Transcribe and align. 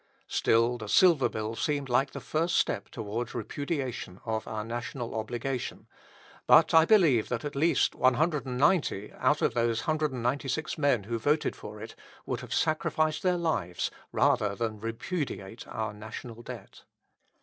Still, 0.29 0.79
the 0.79 0.89
Silver 0.89 1.29
Bill 1.29 1.55
seemed 1.55 1.87
like 1.87 2.09
the 2.09 2.19
first 2.19 2.55
step 2.57 2.89
towards 2.89 3.35
repudiation 3.35 4.19
of 4.25 4.47
our 4.47 4.63
national 4.65 5.13
obligation, 5.13 5.85
but 6.47 6.73
I 6.73 6.85
believe 6.85 7.29
that 7.29 7.45
at 7.45 7.55
least 7.55 7.93
190 7.93 9.13
out 9.13 9.43
of 9.43 9.53
those 9.53 9.81
196 9.81 10.75
men 10.79 11.03
who 11.03 11.19
voted 11.19 11.55
for 11.55 11.79
it 11.79 11.93
would 12.25 12.39
have 12.39 12.51
sacrificed 12.51 13.21
their 13.21 13.37
lives 13.37 13.91
rather 14.11 14.55
than 14.55 14.79
repudiate 14.79 15.67
our 15.67 15.93
national 15.93 16.41
debt. 16.41 16.83